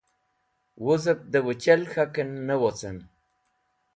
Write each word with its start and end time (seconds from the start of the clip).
Wuzẽb 0.83 1.19
dẽ 1.31 1.43
wẽchel 1.45 1.81
k̃hakẽn 1.91 2.29
ne 2.47 2.53
wocẽm 2.61 2.97